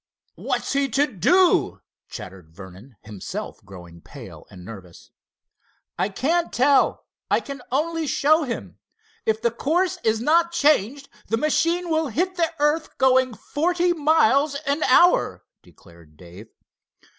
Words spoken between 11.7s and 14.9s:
will hit the earth going forty miles an